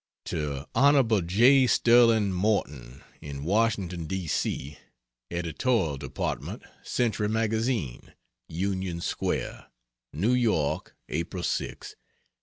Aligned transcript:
To 0.25 0.67
Hon. 0.73 1.21
J. 1.27 1.67
Sterling 1.67 2.31
Morton, 2.33 3.03
in 3.21 3.43
Washington, 3.43 4.05
D. 4.07 4.25
C.: 4.25 4.79
Editorial 5.29 5.97
Department 5.97 6.63
Century 6.81 7.29
Magazine, 7.29 8.15
Union 8.49 8.99
Square, 8.99 9.67
NEW 10.11 10.33
YORK, 10.33 10.95
April 11.07 11.43
6, 11.43 11.61
1893. 11.61 11.99